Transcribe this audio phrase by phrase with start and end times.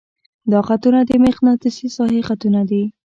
[0.51, 2.83] دا خطونه د مقناطیسي ساحې خطونه دي.